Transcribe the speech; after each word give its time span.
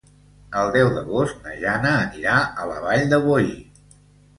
El 0.61 0.71
deu 0.75 0.89
d'agost 0.95 1.45
na 1.49 1.55
Jana 1.61 1.95
anirà 2.01 2.41
a 2.43 2.69
la 2.75 2.85
Vall 2.91 3.11
de 3.17 3.25
Boí. 3.33 3.59